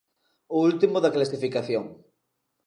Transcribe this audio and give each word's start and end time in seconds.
O 0.55 0.57
último 0.69 0.97
da 1.03 1.13
clasificación. 1.15 1.85